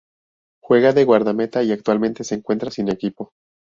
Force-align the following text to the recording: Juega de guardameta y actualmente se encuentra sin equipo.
Juega 0.63 0.93
de 0.93 1.03
guardameta 1.03 1.61
y 1.61 1.71
actualmente 1.71 2.23
se 2.23 2.33
encuentra 2.33 2.71
sin 2.71 2.89
equipo. 2.89 3.33